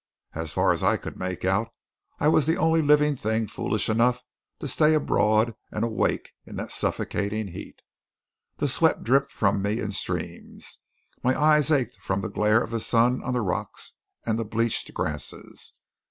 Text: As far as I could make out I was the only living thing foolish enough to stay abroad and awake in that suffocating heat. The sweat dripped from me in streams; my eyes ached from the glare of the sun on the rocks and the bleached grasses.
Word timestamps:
As 0.33 0.51
far 0.51 0.71
as 0.73 0.81
I 0.81 0.97
could 0.97 1.15
make 1.15 1.45
out 1.45 1.69
I 2.19 2.27
was 2.27 2.47
the 2.47 2.57
only 2.57 2.81
living 2.81 3.15
thing 3.15 3.45
foolish 3.45 3.87
enough 3.87 4.23
to 4.57 4.67
stay 4.67 4.95
abroad 4.95 5.53
and 5.69 5.83
awake 5.85 6.31
in 6.43 6.55
that 6.55 6.71
suffocating 6.71 7.49
heat. 7.49 7.83
The 8.57 8.67
sweat 8.67 9.03
dripped 9.03 9.31
from 9.31 9.61
me 9.61 9.79
in 9.79 9.91
streams; 9.91 10.79
my 11.23 11.39
eyes 11.39 11.69
ached 11.69 12.01
from 12.01 12.21
the 12.21 12.29
glare 12.29 12.63
of 12.63 12.71
the 12.71 12.79
sun 12.79 13.21
on 13.21 13.33
the 13.35 13.41
rocks 13.41 13.97
and 14.25 14.39
the 14.39 14.43
bleached 14.43 14.91
grasses. 14.95 15.73